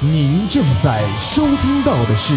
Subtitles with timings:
[0.00, 2.32] 您正在收听到的是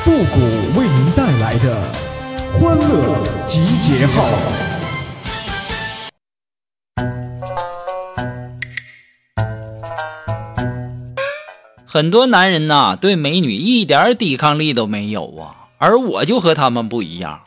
[0.00, 0.40] 复古
[0.76, 1.80] 为您带来的
[2.52, 4.24] 欢乐集结号。
[11.86, 17.38] 很多男人呐，对美女一点抵抗力都没有啊，而我就和他们不一样，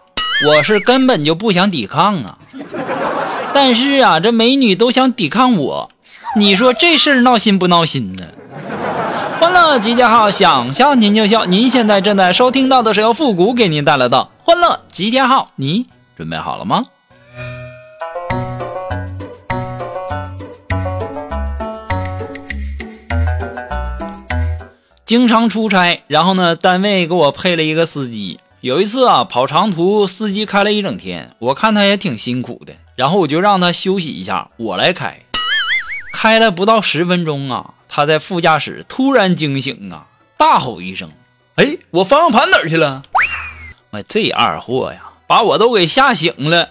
[0.47, 2.37] 我是根本就不想抵抗啊。
[3.53, 5.91] 但是啊，这美女都想抵抗我，
[6.37, 8.25] 你说这事儿闹心不闹心呢？
[9.53, 11.43] 欢乐集结号，想笑您就笑。
[11.43, 16.85] 您现在正在收听到的是由复古给您带来的欢乐集结号，你准备好了吗？
[25.05, 28.39] 经常出差，然后呢，单位给我配了一个司机。
[28.61, 35.19] 有一次啊，跑长途，司机开了一整天，我看他也挺辛苦的，然后我就让他休息一下，我来开。
[36.13, 41.11] 开了不到十分钟啊，他在副驾驶突然惊醒啊，大吼一声
[41.59, 43.03] ：“哎，我方向盘哪儿去了？”
[43.91, 46.69] 我这二货呀，把我都给吓醒了。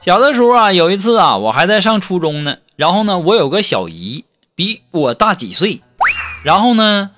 [0.00, 2.58] 小的时候啊，有一次啊，我还在上初中呢。
[2.76, 5.80] 然后呢，我有个小姨比我大几岁。
[6.44, 7.10] 然后呢，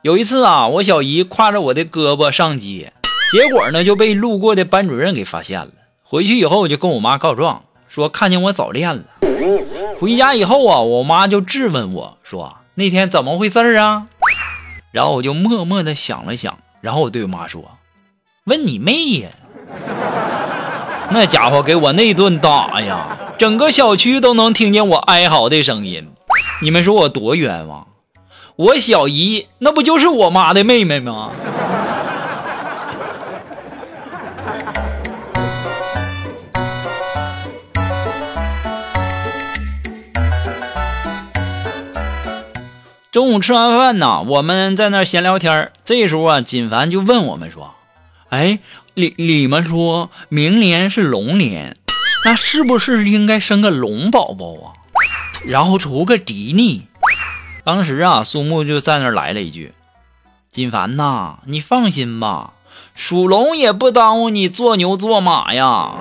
[0.00, 2.94] 有一次啊，我小姨挎着我的胳膊上街，
[3.36, 5.68] 结果呢就被路过的班主任给发现了。
[6.02, 9.02] 回去以后，我就跟我妈告状，说看见我早恋了。
[10.00, 14.06] 回家以后啊，我妈就质问我说：“那天怎么回事啊？”
[14.90, 17.62] 然后我就默默的想了想，然后我对我妈说
[18.46, 19.28] ：“问你妹呀！”
[21.12, 26.08] 那家伙给我那顿打呀，整个小区都能听见我哀嚎的声音。
[26.62, 27.86] 你们说我多冤枉？
[28.56, 31.32] 我小姨那不就是我妈的妹妹吗？
[43.16, 47.74] 中午吃完饭呢，我们在那闲聊天这时候啊，锦凡就问我们说
[48.28, 48.58] ：“哎。”
[48.92, 51.78] 你你们说明年是龙年，
[52.26, 54.76] 那是不是应该生个龙宝宝啊？
[55.46, 56.88] 然后出个迪尼。
[57.64, 59.72] 当时啊，苏木就在那来了一句
[60.52, 62.52] ：“金凡呐，你放心吧，
[62.94, 65.94] 属龙也不耽误你做牛做马呀。”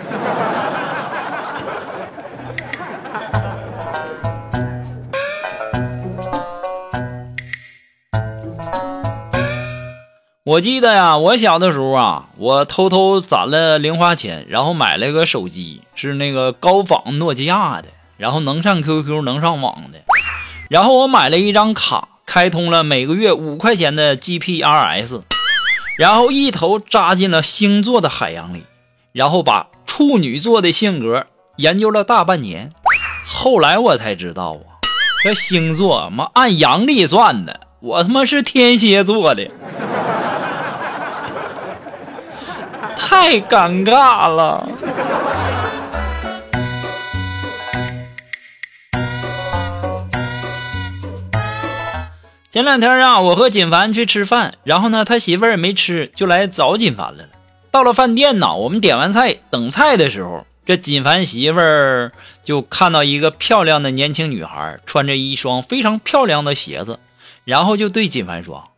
[10.48, 20.02] 我记得呀，我小的时候啊，我偷偷攒了零花钱，然后买了个手机，是那个高仿诺基亚的，然后能上 QQ，能上网的。
[20.70, 25.24] 然后我买了一张卡，开通了每个月五块钱的 GPRS，
[25.98, 28.66] 然后一头扎进了星座的海洋里，
[29.14, 31.26] 然后把处女座的性格
[31.56, 32.72] 研究了大半年。
[33.26, 34.78] 后来我才知道啊，
[35.24, 39.50] 这星座妈按阳历算的，我他妈是天蝎座的。
[43.08, 44.68] 太尴尬了。
[52.50, 57.30] 前两天啊，我和锦凡去吃饭，然后呢，他媳妇儿也没吃，就来找锦凡来了。
[57.70, 62.12] 到了饭店呢，我们点完菜等菜的时候，这锦凡媳妇儿
[62.44, 67.00] 就看到一个漂亮的年轻女孩，穿着一双非常漂亮的鞋子，
[67.44, 68.72] 然后就对锦凡说。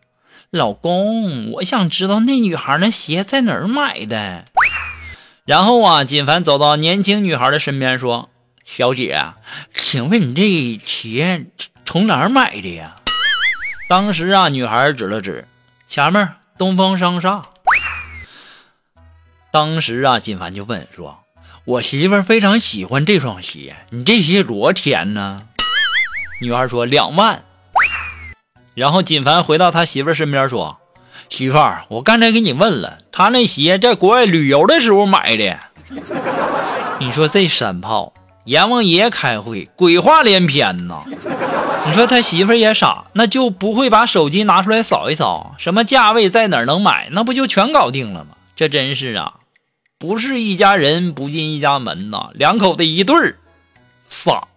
[0.57, 4.45] 老公，我想知道那女孩那鞋在哪儿买的。
[5.45, 8.29] 然后啊，锦凡走到年轻女孩的身边说
[8.65, 9.33] ：“小姐，
[9.73, 11.45] 请问你这鞋
[11.85, 12.97] 从哪儿买的呀？”
[13.87, 15.47] 当时啊，女孩指了指
[15.87, 17.43] 前面东方商厦。
[19.51, 21.23] 当时啊，锦凡就问说
[21.63, 25.43] ：“我媳妇非常喜欢这双鞋，你这鞋多少钱呢？”
[26.41, 27.45] 女孩说：“两万。”
[28.77, 30.77] 然后锦凡回到他媳妇身边说
[31.29, 35.57] ：“媳妇儿，我刚才给你问了，他那鞋在国外旅游的时候买的。
[36.99, 38.13] 你说这山炮，
[38.43, 41.01] 阎王爷开会，鬼话连篇呐。
[41.87, 48.35] 你说他媳妇儿也傻，那就不会把手机拿出来扫一扫，什么价位在哪儿能买，那不就全搞定了吗？
[48.55, 49.33] 这真是啊，
[49.97, 53.39] 不是一家人不进一家门呐，两口子一对儿
[54.07, 54.47] 傻。”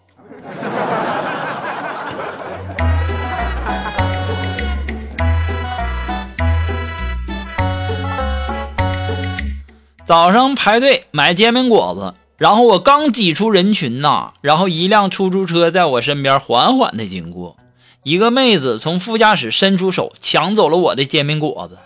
[10.11, 17.57] 早上排队买煎饼果子，然后我刚挤出人群呐，然后一辆出租车在我身边缓缓的经过，
[18.03, 21.79] 一个妹子从副驾驶伸出手抢走了我的煎饼果子，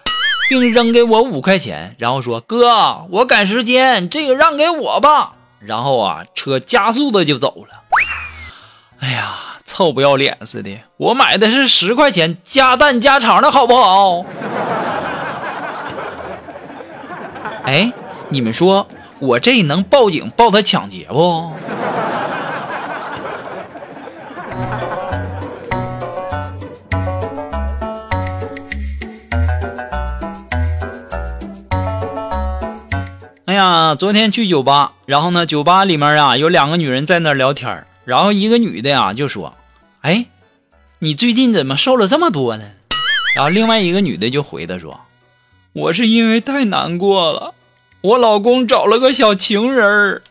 [0.49, 7.83] 并扔给我五块钱，然后说：“哥，我赶时间，这个让给我吧。”然后啊，车加速的就走了。
[9.01, 10.81] 哎呀，臭不要脸似的！
[10.97, 14.25] 我买的是十块钱加蛋加肠的好不好？
[17.65, 17.91] 哎，
[18.35, 18.89] 你们说
[19.21, 21.53] 我这能报警报他抢劫不？
[33.45, 39.55] 哎呀，昨天去酒吧，然后呢，酒吧里面啊有两个女人在那聊天然后一个女的呀就说
[40.03, 40.27] ：“哎，
[40.99, 42.65] 你最近怎么瘦了这么多呢？”
[43.37, 45.03] 然后另外一个女的就回答说
[45.73, 47.55] ：“我是因为太难过了，
[48.05, 50.23] 我老公找了个小情人儿。”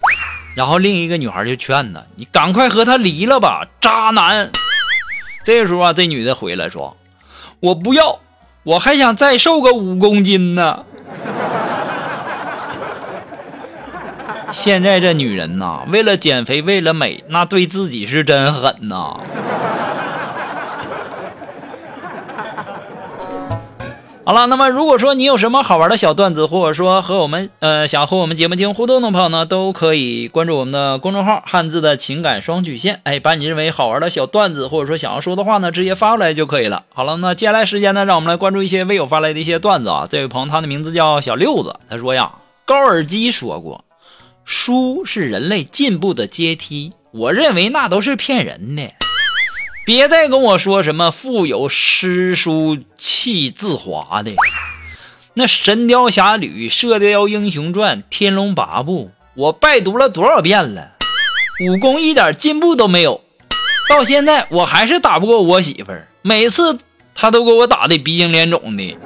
[0.55, 4.51] 然后另一个女孩就劝他：“你赶快和他离了吧，渣男！”
[5.43, 6.95] 这时候啊，这女的回来说
[7.59, 8.19] ：“我不要，
[8.61, 10.85] 我还想再瘦个五公斤呢。”
[14.51, 19.19] 现在这女人呐，为了减肥，为了美，那对自己是真狠呐。
[24.25, 33.01] 好了，那么如果说你有什么好玩的小段子，或者说和我们呃想和我们节目进行互动的朋友呢，都可以关注我们的公众号“汉字的情感双曲线”。
[33.03, 36.85] 哎，把你认为好玩的小段子，或者说想要说的话呢，直接发过来就可以了。
[36.93, 40.07] 好了，那接下来时间呢，让我们来关注一些微友发来的一些段子啊。
[40.09, 42.31] 这位朋友他的名字叫小六子，他说呀，
[42.63, 43.83] 高尔基说过。
[44.45, 48.93] 书是人类进步的阶梯，我认为那都是骗人的。
[49.85, 54.31] 别再跟我说什么“腹有诗书气自华”的，
[55.33, 60.91] 那《神雕侠侣》《射雕英雄传》《天龙八部》，我拜读了多少遍了，
[61.67, 63.19] 武功一点进步都没有，
[63.89, 66.79] 到现在我还是打不过我媳妇儿，每次
[67.13, 68.97] 她都给我打的鼻青脸肿的。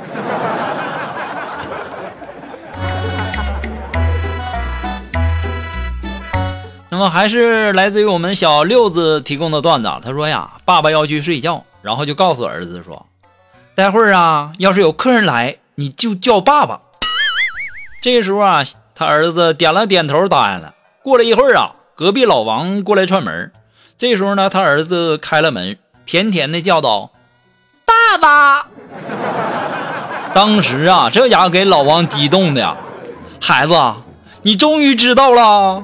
[6.97, 9.91] 那么还是来自于我们小六子提供的段子。
[10.03, 13.05] 他说呀，爸爸要去睡觉，然后就告诉儿子说，
[13.75, 16.79] 待会儿啊，要是有客人来，你就叫爸爸。
[18.01, 18.63] 这时候啊，
[18.95, 20.73] 他儿子点了点头，答应了。
[21.03, 23.51] 过了一会儿啊，隔壁老王过来串门。
[23.95, 25.77] 这时候呢，他儿子开了门，
[26.07, 27.11] 甜甜的叫道
[27.85, 28.69] ：“爸爸！”
[30.33, 32.75] 当时啊，这家伙给老王激动的呀，
[33.39, 33.75] 孩子，
[34.41, 35.83] 你终于知道了。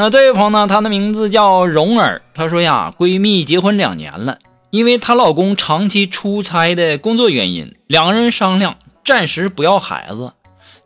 [0.00, 0.68] 那这位朋友呢？
[0.68, 2.22] 她的名字叫蓉儿。
[2.32, 4.38] 她说呀，闺蜜结婚两年了，
[4.70, 10.34] 因为她老公长期出差的工作原因，两个人商量暂时不要孩子。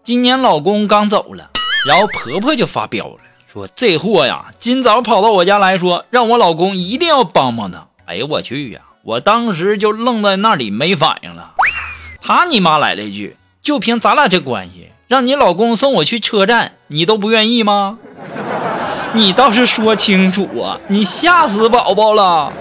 [0.02, 1.50] 今年老公刚走了，
[1.86, 3.18] 然后婆婆就发飙了，
[3.52, 7.86] 说这货呀，今早跑到我家来说，让我老公一定要帮帮他。
[8.06, 8.80] 哎呦我去呀！
[9.02, 11.52] 我当时就愣在那里没反应了。
[12.22, 17.98] 他你妈来了一句，就凭咱俩这关系，让你老公送我去车站，你都不愿意吗？
[19.14, 20.78] 你倒是说清楚啊！
[20.88, 22.52] 你吓死宝宝了。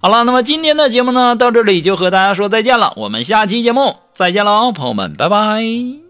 [0.00, 2.92] 好了，那么今天的节目呢，到这里就和大家说再见了。
[2.96, 6.07] 我们下期节目再见喽，朋友们，拜拜。